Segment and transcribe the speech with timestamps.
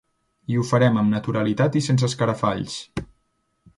[0.53, 2.79] I ho farem amb naturalitat i sense escarafalls.